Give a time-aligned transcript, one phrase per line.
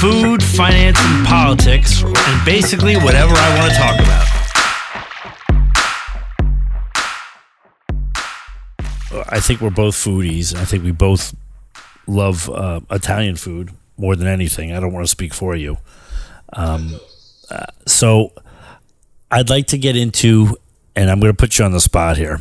[0.00, 4.26] Food, finance, and politics, and basically whatever I want to talk about.
[9.28, 10.56] I think we're both foodies.
[10.56, 11.36] I think we both
[12.08, 14.72] love uh, Italian food more than anything.
[14.72, 15.78] I don't want to speak for you.
[16.52, 16.98] Um,
[17.48, 18.32] uh, so
[19.30, 20.56] I'd like to get into,
[20.96, 22.40] and I'm going to put you on the spot here.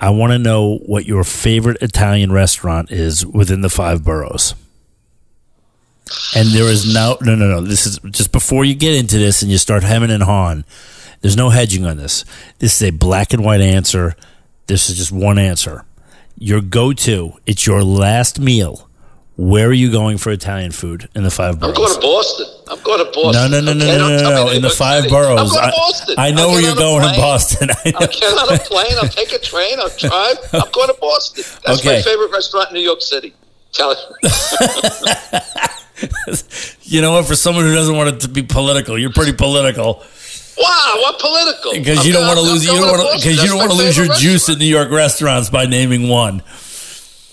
[0.00, 4.54] I want to know what your favorite Italian restaurant is within the five boroughs.
[6.34, 7.60] And there is no, no, no, no.
[7.60, 10.64] This is just before you get into this and you start hemming and hawing.
[11.20, 12.24] There's no hedging on this.
[12.58, 14.16] This is a black and white answer.
[14.66, 15.84] This is just one answer.
[16.38, 18.88] Your go to, it's your last meal.
[19.40, 21.72] Where are you going for Italian food in the five boroughs?
[21.78, 22.46] I'm going to Boston.
[22.68, 23.50] I'm going to Boston.
[23.50, 23.96] No, no, no, no, okay?
[23.96, 25.14] no, Don't no, no, In the five City.
[25.14, 25.40] boroughs.
[25.40, 26.14] I'm going to Boston.
[26.18, 27.14] I know I'll where you're going in.
[27.16, 27.70] Boston.
[27.86, 28.92] I I'll get on a plane.
[29.00, 29.80] I'll take a train.
[29.80, 30.36] I'll drive.
[30.52, 31.44] I'm going to Boston.
[31.64, 31.96] That's Okay.
[31.96, 33.32] my favorite restaurant in New York City.
[33.72, 33.96] Tell
[36.82, 37.24] You know what?
[37.26, 40.02] For someone who doesn't want it to be political, you're pretty political
[40.58, 41.72] Wow, what political?
[41.72, 42.62] because you don't want to lose.
[42.64, 43.20] You don't want Boston.
[43.30, 44.60] because you don't want to lose your favorite juice restaurant.
[44.60, 46.42] in New York restaurants by naming one.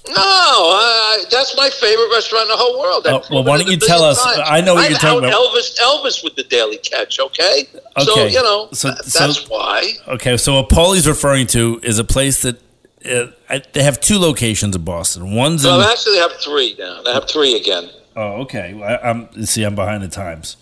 [0.10, 3.06] No, I, that's my favorite restaurant in the whole world.
[3.08, 4.40] Oh, well, why don't you tell us- times.
[4.46, 5.34] I know what I've you're talking about.
[5.34, 7.20] Elvis, Elvis with the Daily Catch.
[7.20, 7.68] Okay,
[8.00, 8.30] so Okay.
[8.34, 9.94] you know So- th- so- that's why.
[10.08, 12.60] Okay, so what Paulie's referring to is a place that
[13.06, 15.36] uh, I, they have two locations in Boston.
[15.36, 15.72] One's in.
[15.72, 17.02] Well, actually have three now.
[17.04, 17.90] They have three again.
[18.16, 18.74] oh, okay.
[18.74, 19.64] Well, I, I'm see.
[19.64, 20.58] I'm behind the times.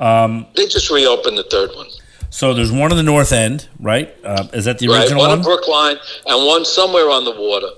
[0.00, 1.88] They just reopened the third one.
[2.30, 4.14] So there's one in the North End, right?
[4.22, 5.38] Uh, is that the Right, original one one?
[5.38, 7.68] in Brookline and one somewhere on the water.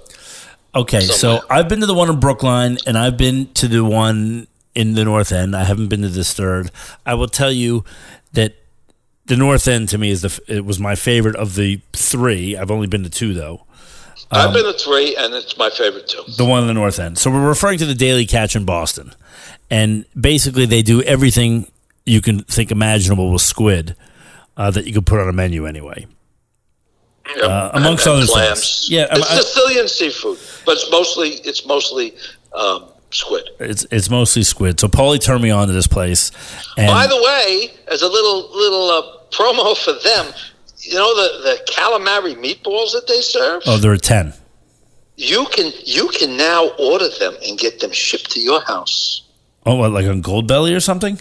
[0.75, 1.41] Okay, so.
[1.51, 5.05] I've been to the one in Brookline and I've been to the one in the
[5.05, 5.57] North End.
[5.57, 6.71] I haven't been to this third.
[7.05, 7.85] I will tell you
[8.33, 8.55] that
[9.27, 12.57] the North End to me is the it was my favorite of the three.
[12.57, 13.67] I've only been to two though.
[14.33, 16.23] Um, I've been to three, and it's my favorite too.
[16.37, 17.19] The one in the North End.
[17.19, 19.13] So we're referring to the Daily Catch in Boston,
[19.71, 21.67] and basically they do everything
[22.07, 23.97] you can think imaginable with squid
[24.57, 26.07] uh, that you could put on a menu anyway.
[27.37, 27.45] Yep.
[27.45, 28.89] Uh, amongst other things.
[28.91, 32.15] Yeah, um, it's I- Sicilian seafood, but it's mostly it's mostly
[32.55, 33.49] um, squid.
[33.61, 34.81] It's it's mostly squid.
[34.81, 36.33] So Paulie turned me on to this place,
[36.77, 40.27] and By the way, as a little little uh, promo for them,
[40.79, 43.63] you know the the calamari meatballs that they serve.
[43.67, 44.33] oh, there are ten.
[45.17, 49.23] You can you can now order them and get them shipped to your house.
[49.67, 51.21] Oh, what, like on Goldbelly or something?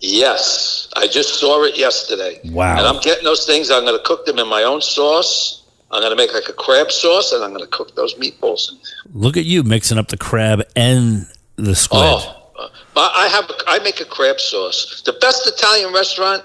[0.00, 2.40] Yes, I just saw it yesterday.
[2.44, 2.76] Wow.
[2.76, 3.70] And I'm getting those things.
[3.70, 5.62] I'm going to cook them in my own sauce.
[5.90, 8.72] I'm going to make like a crab sauce, and I'm going to cook those meatballs.
[9.12, 12.02] Look at you mixing up the crab and the squid.
[12.02, 15.02] Oh, uh, but I have I make a crab sauce.
[15.06, 16.42] The best Italian restaurant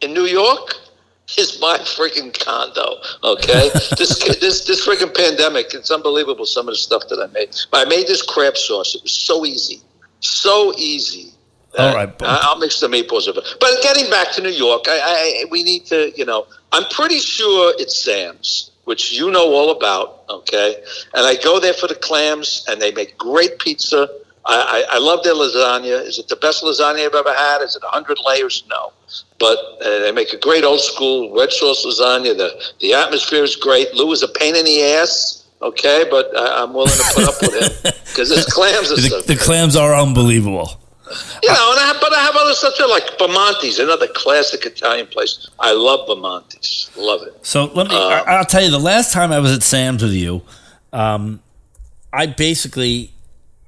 [0.00, 0.76] in New York
[1.36, 3.00] is my freaking condo.
[3.24, 5.74] Okay, this this this freaking pandemic.
[5.74, 7.54] It's unbelievable some of the stuff that I made.
[7.70, 8.94] But I made this crab sauce.
[8.94, 9.80] It was so easy,
[10.20, 11.33] so easy.
[11.78, 13.44] All right, but- I- I'll mix the meatballs of it.
[13.60, 14.98] But getting back to New York, I,
[15.42, 19.70] I we need to, you know, I'm pretty sure it's Sam's, which you know all
[19.70, 20.76] about, okay?
[21.14, 24.08] And I go there for the clams, and they make great pizza.
[24.46, 26.04] I, I, I love their lasagna.
[26.06, 27.62] Is it the best lasagna I've ever had?
[27.62, 28.62] Is it 100 layers?
[28.68, 28.92] No.
[29.38, 32.36] But uh, they make a great old school red sauce lasagna.
[32.36, 33.94] The, the atmosphere is great.
[33.94, 36.04] Lou is a pain in the ass, okay?
[36.10, 39.34] But I, I'm willing to put up with him because his clams are so The,
[39.34, 40.78] the clams are unbelievable.
[41.42, 44.64] You know, and I have, but I have other stuff too, like Bamonte's, another classic
[44.64, 45.48] Italian place.
[45.60, 47.44] I love Bamonte's, love it.
[47.46, 47.94] So let me.
[47.96, 48.70] I, I'll tell you.
[48.70, 50.42] The last time I was at Sam's with you,
[50.92, 51.40] um,
[52.12, 53.12] I basically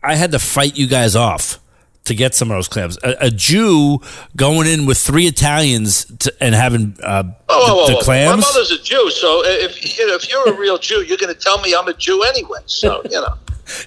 [0.02, 1.58] I had to fight you guys off
[2.04, 2.96] to get some of those clams.
[3.02, 3.98] A, a Jew
[4.36, 8.02] going in with three Italians to, and having uh, Oh, the, the whoa.
[8.04, 8.30] clams.
[8.30, 11.34] My mother's a Jew, so if you know, if you're a real Jew, you're going
[11.34, 12.60] to tell me I'm a Jew anyway.
[12.66, 13.34] So you know,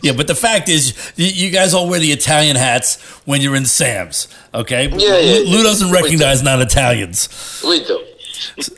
[0.02, 3.66] Yeah, but the fact is, you guys all wear the Italian hats when you're in
[3.66, 4.28] Sam's.
[4.54, 5.64] Okay, Yeah, yeah, Lou, yeah.
[5.64, 7.62] doesn't recognize non-Italians.
[7.66, 8.06] we do.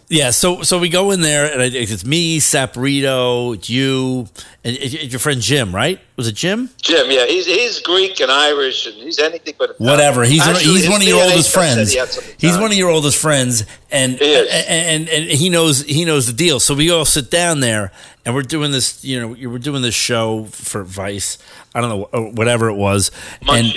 [0.07, 4.27] Yeah, so so we go in there, and it's me, Saporito, it's you,
[4.63, 5.99] and it's your friend Jim, right?
[6.17, 6.69] Was it Jim?
[6.81, 9.79] Jim, yeah, he's he's Greek and Irish, and he's anything but.
[9.79, 10.23] Whatever.
[10.23, 11.93] He's Actually, he's one of your DNA oldest friends.
[11.93, 11.99] he
[12.47, 16.27] He's one of your oldest friends, and He and, and and he knows he knows
[16.27, 16.59] the deal.
[16.59, 17.91] So we all sit down there,
[18.25, 19.03] and we're doing this.
[19.03, 21.37] You know, we're doing this show for Vice.
[21.73, 23.11] I don't know whatever it was,
[23.47, 23.73] and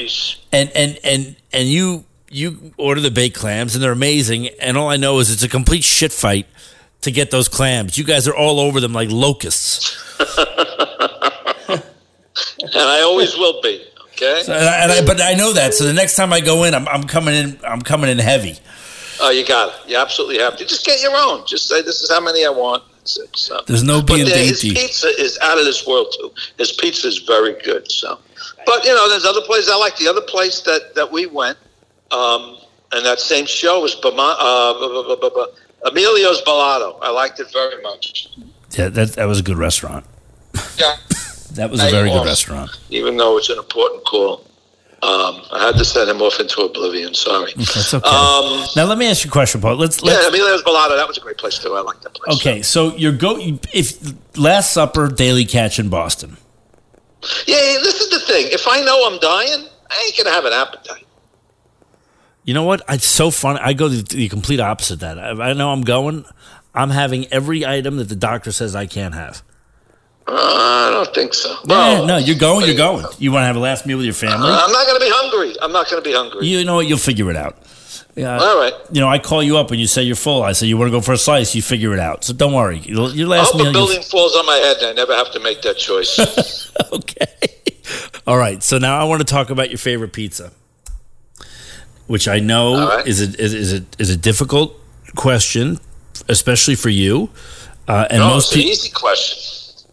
[0.53, 4.49] and and and and you you order the baked clams, and they're amazing.
[4.61, 6.47] And all I know is it's a complete shit fight
[7.03, 7.97] to get those clams.
[7.97, 9.97] You guys are all over them like locusts.
[10.19, 11.83] and
[12.75, 13.85] I always will be.
[14.13, 14.41] Okay.
[14.41, 15.75] And I, and I, but I know that.
[15.75, 17.59] So the next time I go in, I'm, I'm coming in.
[17.65, 18.59] I'm coming in heavy.
[19.21, 19.91] Oh, you got it.
[19.91, 20.67] You absolutely have to.
[20.67, 21.47] Just get your own.
[21.47, 22.83] Just say this is how many I want.
[23.05, 23.61] So.
[23.67, 26.33] There's no But being there- his pizza is out of this world too.
[26.59, 27.91] His pizza is very good.
[27.93, 28.19] So,
[28.67, 29.97] but you know, there's other places I like.
[29.99, 31.59] The other place that that we went,
[32.11, 32.57] um,
[32.93, 36.99] and that same show was Bama, uh, bu- bu- bu- Emilio's Ballato.
[37.03, 38.29] I liked it very much.
[38.73, 40.05] Yeah, that that was a good restaurant.
[40.77, 40.97] Yeah,
[41.53, 42.71] That was a Hey, very good restaurant.
[42.91, 44.45] even though it's an important call,
[45.03, 47.15] um, I had to send him off into oblivion.
[47.15, 47.53] Sorry.
[47.57, 48.09] That's okay.
[48.09, 49.77] Um, now let me ask you a question, Paul.
[49.77, 50.97] Let's let's yeah, Emilio's Ballato.
[50.97, 51.75] That was a great place too.
[51.75, 52.37] I like that place.
[52.41, 53.37] Okay, so your go
[53.73, 53.99] if
[54.37, 56.37] Last Supper Daily Catch in Boston.
[57.47, 58.47] Yeah, yeah, this is the thing.
[58.51, 61.07] If I know I'm dying, I ain't gonna have an appetite.
[62.45, 62.83] You know what?
[62.89, 63.59] It's so funny.
[63.63, 65.19] I go the, the complete opposite of that.
[65.19, 66.25] I, I know I'm going.
[66.75, 69.43] I'm having every item that the doctor says I can't have.
[70.27, 71.51] Uh, I don't think so.
[71.67, 72.07] Yeah, No.
[72.07, 72.67] no, you're going.
[72.67, 73.05] You're going.
[73.19, 74.49] You want to have a last meal with your family?
[74.51, 75.55] I'm not going to be hungry.
[75.63, 76.47] I'm not going to be hungry.
[76.47, 76.87] You know what?
[76.87, 77.59] You'll figure it out.
[78.17, 78.39] Yeah.
[78.39, 78.73] All right.
[78.93, 80.43] You know, I call you up when you say you're full.
[80.43, 81.55] I say you want to go for a slice.
[81.55, 82.25] You figure it out.
[82.25, 82.79] So don't worry.
[82.79, 83.71] Your your I last hope meal.
[83.71, 86.71] a building falls on my head and I never have to make that choice.
[86.93, 87.27] okay.
[88.27, 88.63] All right.
[88.63, 90.53] So now I want to talk about your favorite pizza,
[92.07, 93.07] which I know right.
[93.07, 94.79] is a is, is a is a difficult
[95.17, 95.79] question,
[96.29, 97.31] especially for you.
[97.89, 98.71] Uh, and no, most it's an people.
[98.73, 99.87] easy question.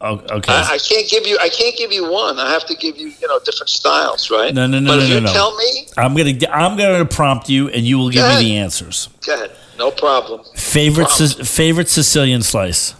[0.00, 0.52] okay.
[0.52, 1.38] I, I can't give you.
[1.40, 2.38] I can't give you one.
[2.38, 4.52] I have to give you, you know, different styles, right?
[4.52, 5.32] No, no, no, But no, if no, you no.
[5.32, 9.08] tell me, I'm gonna I'm gonna prompt you, and you will give me the answers.
[9.26, 9.52] go ahead.
[9.78, 10.42] No problem.
[10.56, 11.08] Favorite.
[11.10, 12.94] Sic- favorite Sicilian slice,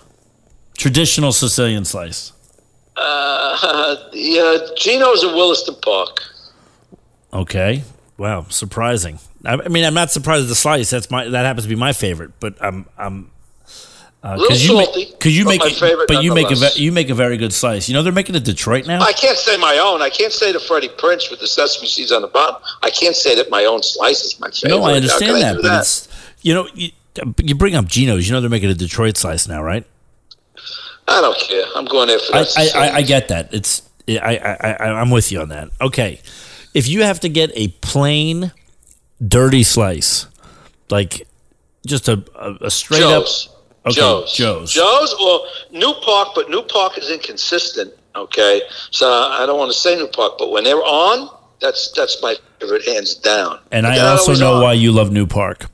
[0.77, 2.33] traditional Sicilian slice.
[2.97, 4.41] Uh, the
[4.71, 6.21] uh, Gino's in Williston Park.
[7.33, 7.83] Okay.
[8.19, 9.19] Wow, surprising.
[9.45, 10.91] I, I mean, I'm not surprised at the slice.
[10.91, 13.31] That's my that happens to be my favorite, but I'm I'm
[14.23, 16.81] uh, A because you salty, make because you make my favorite but you make a
[16.81, 17.89] you make a very good slice.
[17.89, 19.01] You know they're making a Detroit now.
[19.03, 20.03] I can't say my own.
[20.03, 22.61] I can't say the Freddie Prince with the sesame seeds on the bottom.
[22.83, 24.79] I can't say that my own slice is my favorite.
[24.79, 26.09] no, I understand can I that, but it's
[26.41, 26.91] you know you,
[27.43, 28.27] you bring up Gino's.
[28.27, 29.87] You know they're making a Detroit slice now, right?
[31.07, 31.65] I don't care.
[31.77, 32.47] I'm going there for I.
[32.57, 33.55] I, I, I get that.
[33.55, 35.71] It's I, I, I I'm with you on that.
[35.81, 36.21] Okay,
[36.76, 38.52] if you have to get a plain,
[39.26, 40.26] dirty slice,
[40.90, 41.26] like
[41.87, 43.49] just a a, a straight Joe's.
[43.49, 43.52] up.
[43.87, 44.32] Okay, Joe's.
[44.32, 44.73] Joe's.
[44.73, 45.40] Joe's or
[45.73, 47.94] New Park, but New Park is inconsistent.
[48.14, 51.31] Okay, so I don't want to say New Park, but when they're on,
[51.62, 53.58] that's that's my favorite, hands down.
[53.72, 54.62] And I also know on.
[54.62, 55.67] why you love New Park.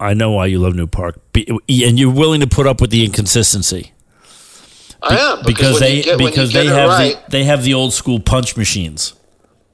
[0.00, 2.90] I know why you love New Park, Be, and you're willing to put up with
[2.90, 3.92] the inconsistency
[5.02, 7.92] I am because when they get, because they have right, the they have the old
[7.92, 9.14] school punch machines.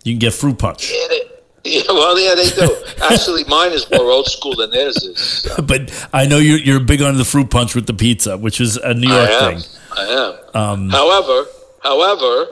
[0.07, 1.33] You can get fruit punch, get it.
[1.65, 2.77] Yeah, well, yeah, they do.
[3.03, 5.19] Actually, mine is more old school than theirs is.
[5.19, 5.63] So.
[5.63, 8.77] but I know you're you're big on the fruit punch with the pizza, which is
[8.77, 9.59] a New York I am.
[9.59, 9.71] thing.
[9.97, 10.61] I am.
[10.63, 11.47] Um, However,
[11.83, 12.47] however,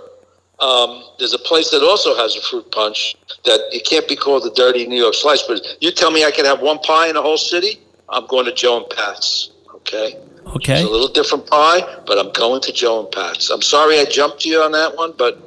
[0.58, 3.14] um, there's a place that also has a fruit punch
[3.44, 5.42] that it can't be called the dirty New York slice.
[5.42, 8.46] But you tell me I can have one pie in the whole city, I'm going
[8.46, 9.52] to Joe and Pat's.
[9.76, 10.18] Okay,
[10.56, 13.50] Okay, it's a little different pie, but I'm going to Joe and Pat's.
[13.50, 15.38] I'm sorry I jumped you on that one, but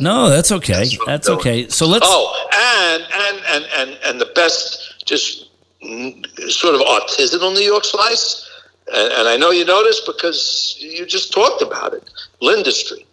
[0.00, 0.72] no, that's okay.
[0.72, 1.68] That's That's okay.
[1.68, 2.06] So let's.
[2.08, 5.48] Oh, and and and and and the best, just
[6.48, 8.50] sort of artisanal New York slice.
[8.92, 12.08] And, and I know you noticed because you just talked about it.
[12.40, 13.06] L'industrie,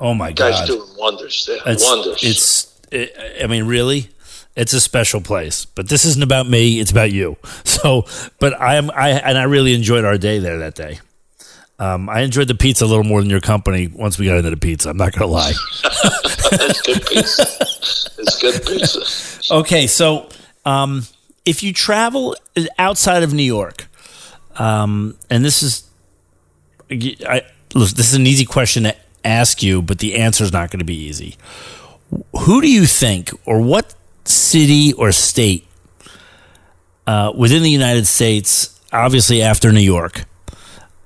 [0.00, 0.52] Oh my God!
[0.52, 1.58] guys doing wonders there.
[1.66, 2.22] it's wonders.
[2.22, 2.74] it's.
[2.90, 4.08] It, I mean, really,
[4.56, 5.64] it's a special place.
[5.64, 7.36] But this isn't about me; it's about you.
[7.78, 8.06] So,
[8.40, 10.98] but I am I and I really enjoyed our day there that day.
[11.80, 14.50] Um, I enjoyed the pizza a little more than your company once we got into
[14.50, 14.90] the pizza.
[14.90, 15.52] I'm not gonna lie.
[15.84, 17.42] it's good pizza.
[18.18, 19.54] it's good pizza.
[19.54, 20.28] Okay, so
[20.64, 21.04] um,
[21.46, 22.36] if you travel
[22.78, 23.86] outside of New York,
[24.56, 25.88] um, and this is,
[26.90, 27.42] I,
[27.74, 30.80] listen, this is an easy question to ask you, but the answer is not going
[30.80, 31.36] to be easy.
[32.40, 35.66] Who do you think, or what city or state
[37.06, 40.24] uh, within the United States, obviously after New York,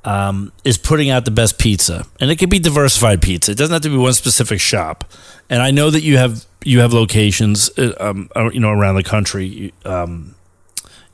[0.04, 3.52] um, is putting out the best pizza, and it can be diversified pizza.
[3.52, 5.04] It doesn't have to be one specific shop.
[5.50, 8.96] And I know that you have you have locations, uh, um, uh, you know, around
[8.96, 9.72] the country.
[9.84, 10.34] Um,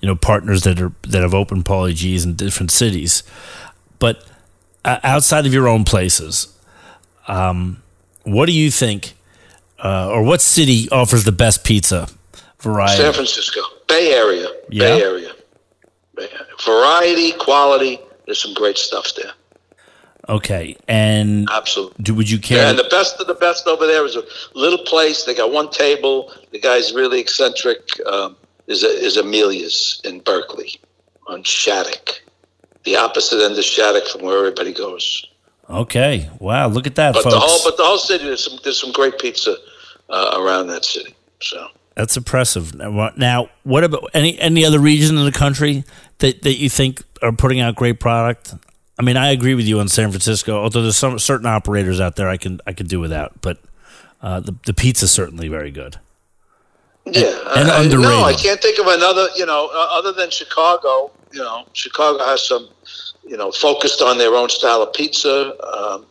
[0.00, 3.24] you know, partners that are that have opened Paulie Gee's in different cities,
[3.98, 4.24] but
[4.84, 6.56] uh, outside of your own places,
[7.26, 7.82] um,
[8.22, 9.14] what do you think,
[9.82, 12.06] uh, or what city offers the best pizza
[12.60, 13.02] variety?
[13.02, 14.84] San Francisco, Bay Area, Yeah?
[14.86, 15.32] Bay Area,
[16.14, 16.46] Bay Area.
[16.64, 17.98] variety, quality.
[18.28, 19.32] There's some great stuff there.
[20.28, 22.02] Okay, and Absolutely.
[22.02, 22.66] do would you Yeah, care?
[22.68, 24.22] and the best of the best over there is a
[24.54, 25.24] little place.
[25.24, 26.30] They got one table.
[26.50, 27.80] The guy's really eccentric.
[28.06, 30.74] Um, is is Emilia's in Berkeley
[31.28, 32.20] on Shattuck,
[32.84, 35.24] the opposite end of Shattuck from where everybody goes.
[35.70, 37.34] okay, wow, look at that, But folks.
[37.34, 39.56] the whole but the whole city there's some there's some great pizza
[40.10, 41.14] uh, around that city.
[41.40, 42.74] So That's impressive.
[42.74, 45.84] Now, what- Now, what about any any other region in the country
[46.18, 48.54] that, that you think are putting out great product?
[48.98, 50.60] I mean, I agree with you on San Francisco.
[50.62, 53.58] Although there's some certain operators out there I can I could do without, but
[54.22, 55.98] uh, the the pizza's certainly very good.
[57.06, 59.28] Yeah, and I, I- No, I can't think of another.
[59.36, 61.10] You know, uh, other than Chicago.
[61.32, 62.68] You know, Chicago has some.
[63.26, 65.52] You know, focused on their own style of pizza.
[65.62, 66.06] Um,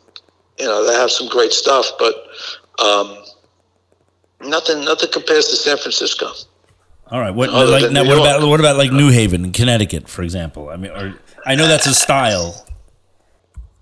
[0.60, 2.14] you know, they have some great stuff, but
[2.80, 3.18] um,
[4.42, 4.86] nothing.
[4.86, 6.32] Nothing compares to San Francisco.
[7.12, 7.34] All right.
[7.34, 8.02] What Other like now?
[8.02, 8.20] What York.
[8.20, 10.70] about what about like New Haven, Connecticut, for example?
[10.70, 12.66] I mean, or I know that's a style.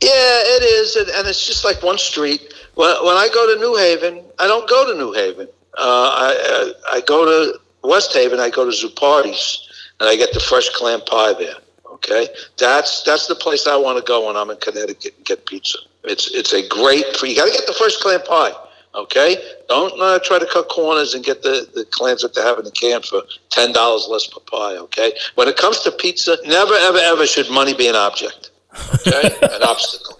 [0.01, 2.53] Yeah, it is, and, and it's just like one street.
[2.75, 5.47] When, when I go to New Haven, I don't go to New Haven.
[5.77, 8.39] Uh, I, I I go to West Haven.
[8.39, 9.67] I go to Zuppardi's,
[9.99, 11.55] and I get the fresh clam pie there.
[11.93, 12.27] Okay,
[12.57, 15.79] that's that's the place I want to go when I'm in Connecticut and get pizza.
[16.03, 17.05] It's it's a great.
[17.23, 18.51] You got to get the fresh clam pie.
[18.95, 19.37] Okay,
[19.67, 22.65] don't uh, try to cut corners and get the, the clams that they have in
[22.65, 24.77] the can for ten dollars less per pie.
[24.77, 28.51] Okay, when it comes to pizza, never ever ever should money be an object.
[28.95, 30.17] Okay, an obstacle.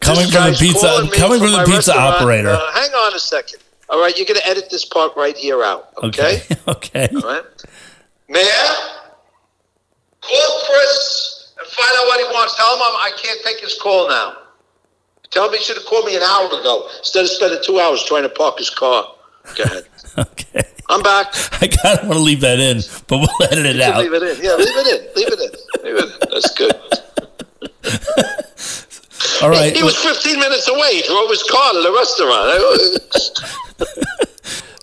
[0.00, 2.50] Coming This from the pizza- coming from the pizza operator.
[2.50, 3.60] Uh, hang on a second.
[3.88, 5.90] All right, you're going to edit this part right here out.
[6.02, 6.42] Okay.
[6.46, 6.56] Okay.
[6.68, 7.08] okay.
[7.14, 7.44] All right.
[8.28, 8.44] Mayor,
[10.22, 12.56] call Chris and find out what he wants.
[12.56, 14.36] Tell him I'm, I can't take his call now.
[15.32, 18.04] Tell him he should have called me an hour ago instead of spending two hours
[18.04, 19.04] trying to park his car.
[19.56, 19.86] Go ahead.
[20.18, 20.62] Okay.
[20.90, 21.34] I'm back.
[21.62, 23.96] I kind of want to leave that in, but we'll edit it out.
[23.98, 24.36] Leave it in.
[24.44, 25.06] Yeah, leave it in.
[25.16, 25.50] Leave it in.
[25.84, 26.10] Leave it in.
[26.30, 26.74] That's good.
[29.42, 29.74] All right.
[29.74, 30.96] He was 15 minutes away.
[30.96, 32.60] He drove his car to the restaurant.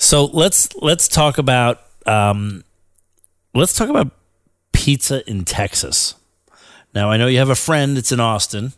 [0.10, 2.64] So let's let's talk about um,
[3.54, 4.10] let's talk about
[4.74, 6.16] pizza in Texas.
[6.96, 8.74] Now I know you have a friend that's in Austin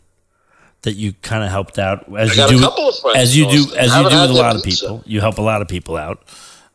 [0.82, 3.36] that you kind of helped out as I you do a couple of friends as
[3.36, 4.86] you do as you do with a lot of pizza.
[4.86, 5.02] people.
[5.06, 6.22] You help a lot of people out.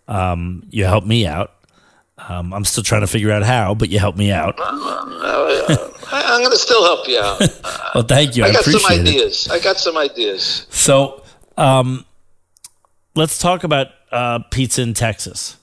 [0.07, 1.51] Um, you help me out.
[2.17, 4.55] Um, I'm still trying to figure out how, but you help me out.
[4.57, 7.41] I, I'm going to still help you out.
[7.95, 8.43] Well, thank you.
[8.43, 9.07] I, I got some appreciate it.
[9.07, 9.47] ideas.
[9.49, 10.67] I got some ideas.
[10.69, 11.23] So,
[11.57, 12.05] um,
[13.15, 15.57] let's talk about uh, pizza in Texas.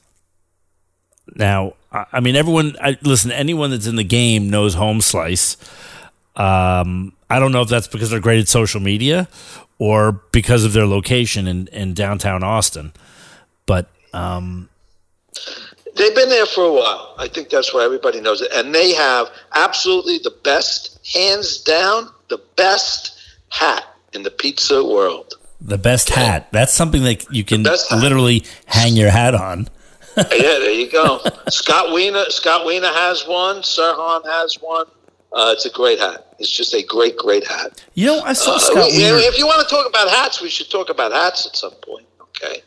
[1.37, 2.77] Now, I, I mean, everyone.
[2.81, 5.57] I, listen, anyone that's in the game knows Home Slice.
[6.35, 9.29] Um, I don't know if that's because they're great at social media
[9.81, 12.93] or because of their location in, in downtown Austin.
[13.67, 14.69] But um,
[15.97, 17.15] They've been there for a while.
[17.19, 18.51] I think that's why everybody knows it.
[18.53, 25.35] And they have absolutely the best, hands down, the best hat in the pizza world.
[25.61, 26.49] the best hat.
[26.53, 27.79] That's something that you can hat.
[27.93, 29.69] literally hang your hat on.
[30.17, 31.21] yeah, there you go.
[31.49, 33.57] Scott Wiener, Scott Wiener has one.
[33.57, 34.87] Sirhan has one.
[35.33, 36.24] Uh, it's a great hat.
[36.39, 37.83] It's just a great, great hat.
[37.95, 39.17] You know, I saw Uh, Scott we- Wiener.
[39.19, 42.07] if you want to talk about hats, we should talk about hats at some point.
[42.23, 42.63] Okay,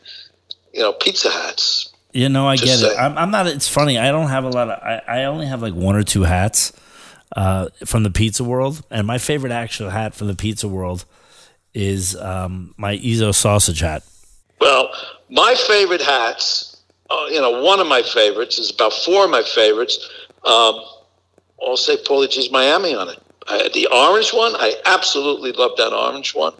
[0.72, 1.90] you know, pizza hats.
[2.12, 2.98] You know, I Just get it.
[2.98, 3.46] I'm, I'm not.
[3.46, 3.98] It's funny.
[3.98, 4.78] I don't have a lot of.
[4.82, 6.72] I, I only have like one or two hats
[7.36, 11.04] uh, from the pizza world, and my favorite actual hat from the pizza world
[11.74, 14.02] is um, my Ezzo sausage hat.
[14.60, 14.90] Well,
[15.28, 16.78] my favorite hats,
[17.10, 19.98] uh, you know, one of my favorites is about four of my favorites.
[20.44, 20.80] Um,
[21.62, 23.18] I'll say Paulie Gee's Miami on it.
[23.48, 26.54] I, the orange one, I absolutely love that orange one.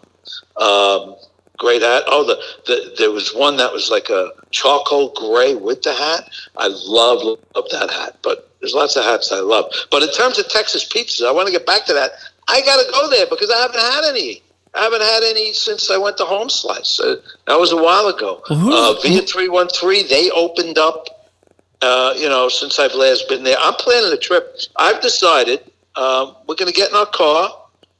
[0.57, 1.15] Um,
[1.57, 2.03] great hat.
[2.07, 6.29] Oh, the, the there was one that was like a charcoal gray with the hat.
[6.57, 8.17] I love love that hat.
[8.23, 9.71] But there's lots of hats I love.
[9.91, 12.11] But in terms of Texas pizzas, I want to get back to that.
[12.47, 14.41] I got to go there because I haven't had any.
[14.73, 16.99] I haven't had any since I went to Home Slice.
[16.99, 17.15] Uh,
[17.47, 18.41] that was a while ago.
[18.71, 21.05] Uh, Via three one three, they opened up.
[21.81, 24.59] Uh, you know, since I've last been there, I'm planning a trip.
[24.75, 27.51] I've decided um, we're going to get in our car.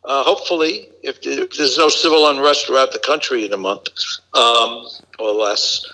[0.06, 3.90] Uh, hopefully, if, there's no civil unrest throughout the country in a month
[4.34, 4.88] um,
[5.20, 5.86] or less,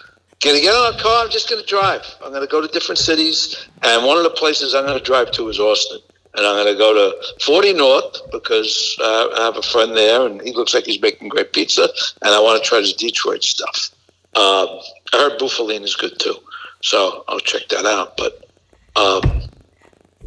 [0.41, 1.25] going to get in our car.
[1.25, 2.05] I'm just going to drive.
[2.23, 5.03] I'm going to go to different cities, and one of the places I'm going to
[5.03, 5.99] drive to is Austin.
[6.37, 10.27] And I'm going to go to 40 North because uh, I have a friend there,
[10.27, 11.87] and he looks like he's making great pizza.
[12.21, 13.89] And I want to try his Detroit stuff.
[14.35, 14.67] Um,
[15.13, 16.35] I heard Bufalina is good too,
[16.81, 18.17] so I'll check that out.
[18.17, 18.49] But
[18.97, 19.43] um,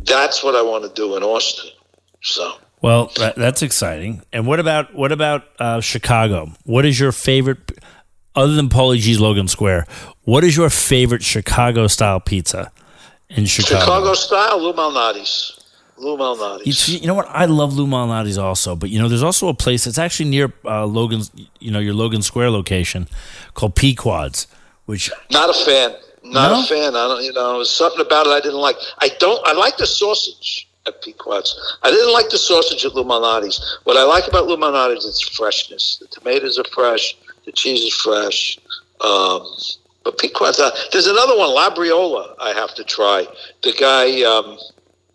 [0.09, 1.71] that's what I want to do in Austin.
[2.23, 4.23] So Well, that, that's exciting.
[4.33, 6.53] And what about what about uh, Chicago?
[6.65, 7.79] What is your favorite,
[8.35, 9.87] other than Paulie Gee's Logan Square?
[10.25, 12.73] What is your favorite Chicago style pizza
[13.29, 13.81] in Chicago?
[13.81, 15.55] Chicago style, Lou Malnati's.
[15.97, 16.89] Lou Malnati's.
[16.89, 17.27] You, you know what?
[17.29, 20.53] I love Lou Malnati's also, but you know, there's also a place that's actually near
[20.65, 23.09] uh, Logan's, you know, your Logan Square location
[23.55, 24.47] called Pequod's,
[24.87, 25.97] which Not a fan.
[26.33, 26.61] Not No?
[26.61, 26.95] a fan.
[26.97, 27.25] I don't.
[27.25, 28.77] You know, there's something about it I didn't like.
[28.99, 29.45] I don't.
[29.47, 31.55] I like the sausage at Pequod's.
[31.83, 33.79] I didn't like the sausage at Lou Malnati's.
[33.85, 35.99] What I like about Lou Malnati's is its freshness.
[36.01, 37.17] The tomatoes are fresh.
[37.45, 38.59] The cheese is fresh.
[39.01, 39.47] Um,
[40.05, 40.59] but Pequod's.
[40.61, 42.35] Uh, there's another one, Labriola.
[42.41, 43.27] I have to try.
[43.63, 44.59] The guy, um,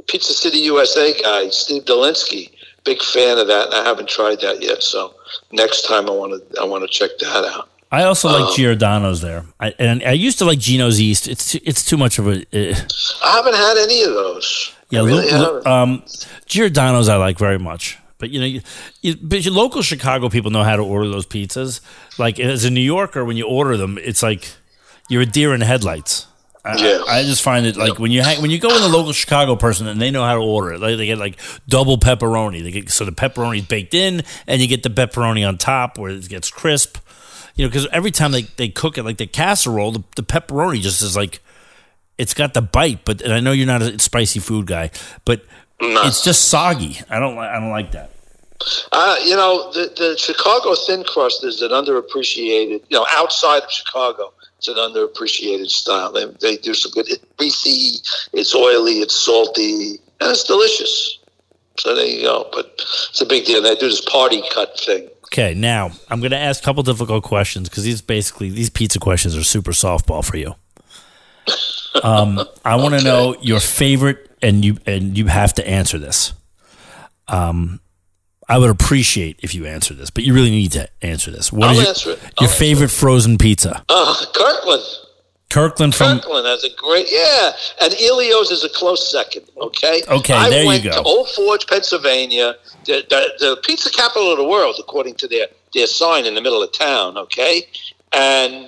[0.08, 2.51] Pizza City USA guy, Steve Dolinsky.
[2.84, 4.84] big fan of that, and I haven't tried that yet.
[4.84, 5.13] So
[5.51, 7.70] next time I want to I want to check that out.
[7.93, 11.27] I also like Um, Giordano's there, I, and I used to like Gino's East.
[11.27, 12.75] It's too, it's too much of a uh,
[13.23, 14.73] I haven't had any of those.
[14.89, 15.01] yeah.
[15.05, 16.03] Really lo- lo- um,
[16.47, 18.62] Giordano's I like very much, but you know, you,
[19.01, 21.81] you, but your local Chicago people know how to order those pizzas.
[22.17, 24.50] Like as a New Yorker, when you order them, it's like
[25.09, 26.25] you're a deer in headlights.
[26.65, 27.01] I, Yeah.
[27.07, 29.13] I, I just find it like when you hang, when you go with a local
[29.13, 32.63] Chicago person and they know how to order it, like they get like double pepperoni.
[32.63, 36.09] They get so the pepperoni's baked in, and you get the pepperoni on top where
[36.12, 36.97] it gets crisp.
[37.55, 40.79] You know, because every time they, they cook it, like the casserole, the, the pepperoni
[40.81, 41.39] just is like
[42.17, 43.05] it's got the bite.
[43.05, 44.89] But and I know you're not a spicy food guy,
[45.25, 45.45] but
[45.81, 46.01] No.
[46.03, 47.00] it's just soggy.
[47.10, 48.10] I don't I don't like that.
[48.93, 53.69] Uh, you know, the, the Chicago thin crust is an underappreciated, you know, outside of
[53.69, 56.13] Chicago, it's an underappreciated style.
[56.13, 57.10] They, they do some good.
[57.10, 57.98] It's greasy,
[58.31, 61.19] it's oily, it's salty, and it's delicious.
[61.77, 62.48] So there you go.
[62.53, 62.67] But
[63.10, 63.62] it's a big deal.
[63.62, 65.10] They do this party cut thing.
[65.25, 69.00] Okay, now I'm going to ask a couple difficult questions because these basically these pizza
[69.00, 70.56] questions are super softball for you.
[72.03, 73.03] Um, I want to Okay.
[73.06, 76.34] know your favorite, and you and you have to answer this.
[77.27, 77.80] Um,
[78.50, 81.51] I would appreciate if you answer this, but you really need to answer this.
[81.51, 82.20] What I'll is your, it.
[82.42, 83.84] Your favorite frozen pizza?
[83.89, 84.84] Uh, Kirkland.
[85.53, 89.43] Kirkland from Kirkland has a great, yeah, and Elio's is a close second.
[89.55, 90.91] Okay, Okay, I there you went go.
[90.91, 92.55] to Old Forge, Pennsylvania,
[92.86, 96.41] the, the, the pizza capital of the world, according to their their sign in the
[96.41, 97.17] middle of town.
[97.17, 97.67] Okay,
[98.13, 98.67] and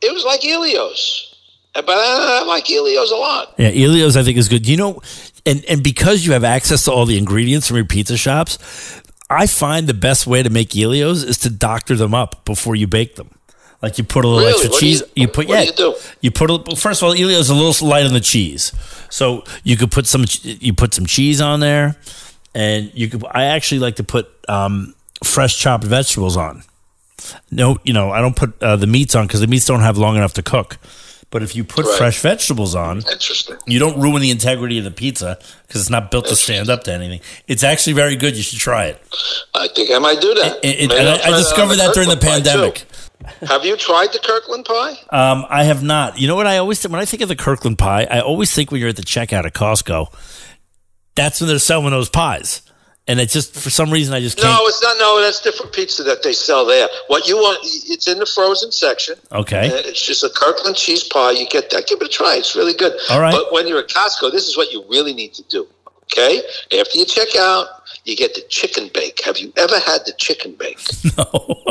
[0.00, 1.34] it was like Elio's,
[1.74, 3.54] but I, I like Elio's a lot.
[3.58, 4.68] Yeah, Elio's I think is good.
[4.68, 5.02] You know,
[5.44, 9.46] and and because you have access to all the ingredients from your pizza shops, I
[9.46, 13.16] find the best way to make Elio's is to doctor them up before you bake
[13.16, 13.30] them.
[13.82, 14.52] Like you put a little Really?
[14.52, 15.02] extra What do you- cheese.
[15.16, 15.62] You, put yeah.
[15.62, 15.94] you do?
[16.20, 18.72] You put a, first of all, Elio's a little light on the cheese,
[19.10, 21.96] so you could put some you put some cheese on there,
[22.54, 23.24] and you could.
[23.30, 26.62] I actually like to put um, fresh chopped vegetables on.
[27.50, 29.98] No, you know I don't put uh, the meats on because the meats don't have
[29.98, 30.78] long enough to cook.
[31.30, 31.96] But if you put Right.
[31.96, 33.56] fresh vegetables on, Interesting.
[33.66, 36.84] you don't ruin the integrity of the pizza because it's not built to stand up
[36.84, 37.20] to anything.
[37.48, 38.36] It's actually very good.
[38.36, 39.02] You should try it.
[39.54, 40.62] I think I might do that.
[40.62, 42.84] It- it- and I'll I, discovered that during the pandemic.
[43.46, 44.94] Have you tried the Kirkland pie?
[45.10, 46.18] Um, I have not.
[46.18, 48.52] You know what I always think when I think of the Kirkland pie, I always
[48.54, 50.06] think when you're at the checkout at Costco,
[51.14, 52.62] that's when they're selling those pies,
[53.06, 54.48] and it's just for some reason I just can't.
[54.48, 54.96] No, it's not.
[54.98, 56.88] No, that's different pizza that they sell there.
[57.08, 57.58] What you want?
[57.62, 59.16] It's in the frozen section.
[59.32, 59.66] Okay.
[59.68, 61.32] Uh, It's just a Kirkland cheese pie.
[61.32, 61.86] You get that.
[61.86, 62.36] Give it a try.
[62.36, 62.92] It's really good.
[63.10, 63.32] All right.
[63.34, 65.66] But when you're at Costco, this is what you really need to do.
[66.04, 66.42] Okay.
[66.78, 67.66] After you check out,
[68.04, 69.20] you get the chicken bake.
[69.24, 70.78] Have you ever had the chicken bake?
[71.18, 71.62] No.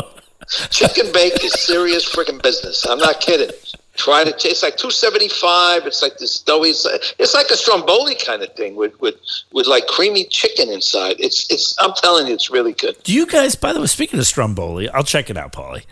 [0.70, 2.86] Chicken bake is serious freaking business.
[2.88, 3.52] I'm not kidding.
[3.96, 4.30] Try to.
[4.30, 5.86] It's like two seventy five.
[5.86, 6.70] It's like this doughy.
[6.70, 9.16] It's like, it's like a stromboli kind of thing with with
[9.52, 11.18] with like creamy chicken inside.
[11.20, 11.76] It's it's.
[11.80, 12.96] I'm telling you, it's really good.
[13.04, 13.56] do you guys?
[13.56, 15.86] By the way, speaking of Stromboli, I'll check it out, Paulie.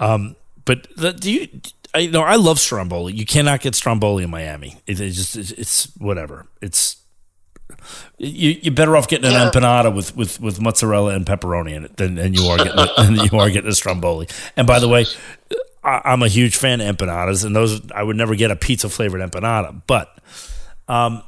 [0.00, 1.48] Um, but the, do you?
[1.94, 3.12] I know I love Stromboli.
[3.12, 4.76] You cannot get Stromboli in Miami.
[4.86, 6.46] It, just it's, it's whatever.
[6.60, 6.96] It's
[8.18, 9.50] you, you're better off getting an Yeah.
[9.50, 13.16] empanada with, with, with mozzarella and pepperoni in it than, than you are getting than
[13.16, 14.28] you are getting a Stromboli.
[14.56, 15.06] And by the way,
[15.82, 18.88] I, I'm a huge fan of empanadas, and those I would never get a pizza
[18.88, 19.82] flavored empanada.
[19.86, 20.16] But
[20.88, 21.22] um,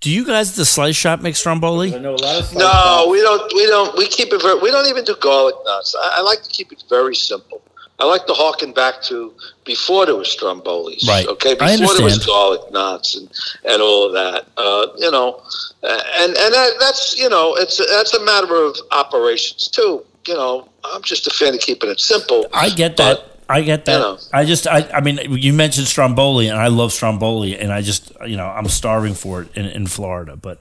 [0.00, 1.94] do you guys at the Slice Shop make Stromboli?
[1.94, 3.52] I know a lot of No, we don't.
[3.54, 3.96] We don't.
[3.96, 4.58] We keep it very.
[4.60, 5.94] We don't even do garlic nuts.
[6.00, 7.62] I, I like to keep it very simple.
[7.98, 9.32] I like to harken back to
[9.64, 11.06] before there was Strombolis.
[11.06, 11.26] Right.
[11.26, 11.54] Okay.
[11.54, 13.30] Before there was garlic knots and,
[13.64, 14.46] and all of that.
[14.56, 15.40] Uh, you know,
[15.82, 20.04] and and that, that's you know it's a, that's a matter of operations too.
[20.26, 22.46] You know, I'm just a fan of keeping it simple.
[22.52, 23.18] I get that.
[23.18, 23.92] But, I get that.
[23.92, 24.18] you know.
[24.32, 28.12] I just, I, I mean, you mentioned Stromboli, and I love Stromboli, and I just,
[28.26, 30.36] you know, I'm starving for it in, in Florida.
[30.36, 30.60] But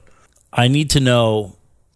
[0.52, 1.56] I need to know,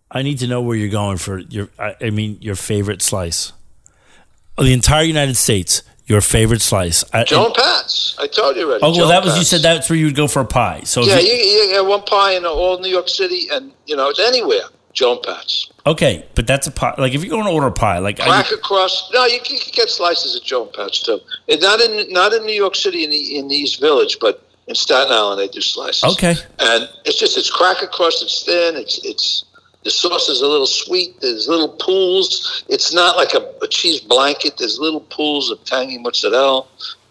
[0.09, 3.51] I need to know where you're going for your, I, I mean, your favorite slice.
[4.57, 7.03] Of the entire United States, your favorite slice.
[7.13, 8.15] I, Joe and Pat's.
[8.19, 8.83] I told you already.
[8.83, 10.81] oh, well, Joan that was you said that's where you would go for a pie.
[10.85, 14.19] So Yeah, you- you, one pie in all New York City, and you know it's
[14.19, 14.63] anywhere.
[14.93, 15.69] Joe and Pat's.
[15.85, 16.95] okay, but that's a pie.
[16.97, 19.11] Like if you're going to order a pie, like Cracker crust.
[19.13, 21.19] No, you can, you can get slices at Joe and Pat's too.
[21.49, 24.47] And not in not in New York City in the in the East Village, but
[24.67, 26.03] in Staten Island they do slices.
[26.13, 28.23] okay, And it's just it's cracker crust.
[28.23, 28.77] It's thin.
[28.77, 29.43] It's it's
[29.85, 31.21] the sauce is a little sweet.
[31.21, 32.65] There's little pools.
[32.67, 34.57] It's not like a, a cheese blanket.
[34.57, 36.65] There's little pools of tangy mozzarella.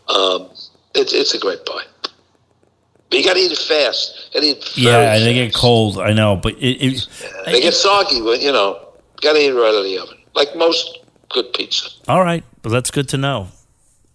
[0.09, 0.51] Um,
[0.95, 1.85] it's it's a great pie.
[2.03, 4.31] But you got to eat it fast.
[4.35, 4.59] Eat.
[4.59, 5.99] it yeah, and they get cold.
[5.99, 7.09] I know, but it, it,
[7.47, 8.89] They get soggy, but you know,
[9.23, 10.99] got to eat it right out of the oven, like most
[11.31, 11.89] good pizza.
[12.09, 13.49] All right, but that's good to know.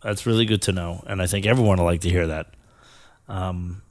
[0.04, 2.48] That's really good to know, and I think everyone will like to hear that.
[3.30, 3.84] Um,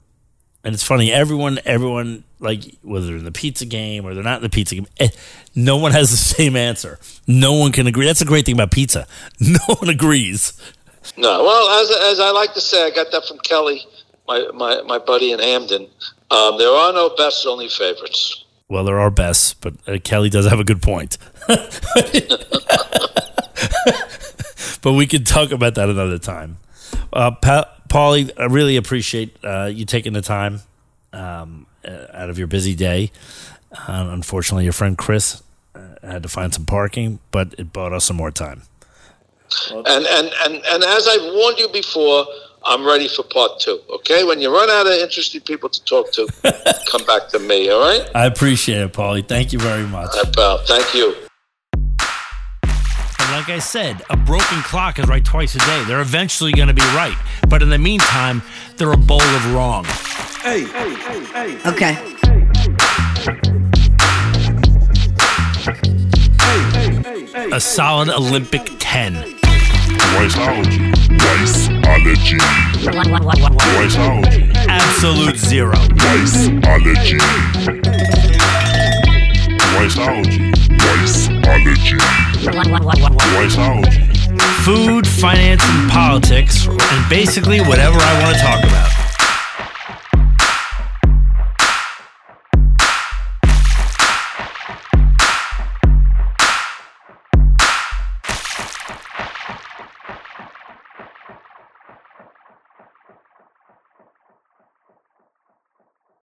[0.63, 1.11] and it's funny.
[1.11, 4.75] Everyone, everyone, like whether they're in the pizza game or they're not in the pizza
[4.75, 5.09] game, eh,
[5.55, 6.99] no one has the same answer.
[7.27, 8.05] No one can agree.
[8.05, 9.07] That's the great thing about pizza.
[9.39, 10.53] No one agrees.
[11.17, 13.81] No, well, as, as I like to say, I got that from Kelly,
[14.27, 15.87] my, my, my buddy in Hamden.
[16.29, 18.45] Um, there are no bests, only favorites.
[18.67, 21.17] Well, there are bests, but uh, Kelly does have a good point.
[21.47, 21.81] but
[24.93, 26.57] we can talk about that another time.
[27.11, 30.61] Uh, pa- Paulie, I really appreciate uh, you taking the time
[31.11, 33.11] um, uh, out of your busy day.
[33.71, 35.43] Uh, unfortunately, your friend Chris
[35.75, 38.63] uh, had to find some parking, but it bought us some more time.
[39.69, 42.25] And, and, and, and as I've warned you before,
[42.65, 43.79] I'm ready for part two.
[43.89, 46.27] Okay, when you run out of interesting people to talk to,
[46.91, 47.69] come back to me.
[47.69, 48.07] All right.
[48.13, 49.27] I appreciate it, Paulie.
[49.27, 50.11] Thank you very much.
[50.15, 50.59] Right, pal.
[50.65, 51.28] Thank you.
[53.29, 55.83] And like I said, a broken clock is right twice a day.
[55.83, 57.15] They're eventually going to be right.
[57.47, 58.41] But in the meantime,
[58.75, 59.85] they're a bowl of wrong.
[60.41, 60.65] Hey.
[61.63, 61.95] Okay.
[67.53, 69.13] A solid Olympic 10.
[70.17, 70.91] Wiseology.
[71.19, 72.39] Wiseology.
[73.77, 74.55] Wiseology.
[74.55, 75.75] Absolute zero.
[75.75, 77.19] Wiseology.
[79.77, 81.38] Wiseology.
[84.63, 88.98] Food, finance, and politics, and basically whatever I want to talk about.